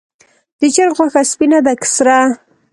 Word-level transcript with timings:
د 0.59 0.61
چرګ 0.75 0.93
غوښه 0.97 1.21
سپینه 1.31 1.59
ده 1.65 1.73
که 1.79 1.87
سره؟ 1.95 2.17